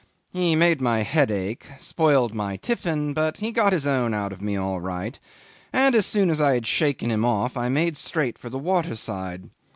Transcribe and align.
He 0.33 0.55
made 0.55 0.81
my 0.81 1.03
head 1.03 1.29
ache, 1.29 1.63
spoiled 1.79 2.33
my 2.33 2.57
tiffin, 2.57 3.13
but 3.13 3.39
got 3.53 3.71
his 3.71 3.85
own 3.85 4.15
out 4.15 4.31
of 4.31 4.41
me 4.41 4.57
all 4.57 4.81
right; 4.81 5.19
and 5.71 5.93
as 5.93 6.07
soon 6.07 6.31
as 6.31 6.41
I 6.41 6.55
had 6.55 6.65
shaken 6.65 7.11
him 7.11 7.23
off, 7.23 7.55
I 7.55 7.69
made 7.69 7.95
straight 7.95 8.39
for 8.39 8.49
the 8.49 8.57
water 8.57 8.95
side. 8.95 9.51